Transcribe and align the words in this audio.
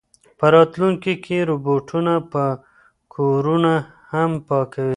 په 0.39 0.45
راتلونکي 0.55 1.13
کې 1.25 1.37
روبوټونه 1.49 2.13
به 2.31 2.45
کورونه 3.15 3.73
هم 4.11 4.31
پاکوي. 4.47 4.89